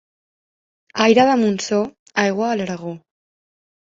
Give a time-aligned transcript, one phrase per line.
[1.05, 1.81] Aire de Montsó,
[2.23, 2.95] aigua a l'Aragó.